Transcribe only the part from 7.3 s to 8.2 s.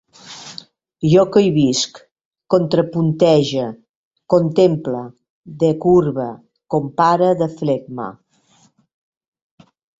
deflegme